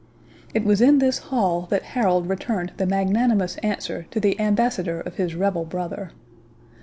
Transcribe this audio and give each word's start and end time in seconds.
It 0.55 0.63
was 0.63 0.81
in 0.81 0.97
this 0.97 1.19
hall 1.19 1.67
that 1.69 1.83
Harold 1.93 2.27
returned 2.27 2.71
the 2.77 2.87
magnanimous 2.87 3.57
answer 3.57 4.07
to 4.09 4.19
the 4.19 4.39
ambassador 4.41 4.99
of 4.99 5.17
his 5.17 5.35
rebel 5.35 5.63
brother. 5.63 6.09